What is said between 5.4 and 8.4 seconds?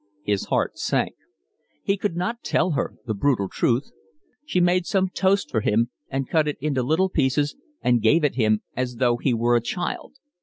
for him, and cut it into little pieces, and gave it